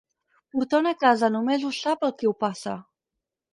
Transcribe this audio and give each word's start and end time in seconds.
Portar 0.55 0.79
una 0.83 0.93
casa 1.03 1.29
només 1.37 1.67
ho 1.67 1.71
sap 1.83 2.09
el 2.11 2.17
qui 2.23 2.33
ho 2.33 2.35
passa. 2.47 2.77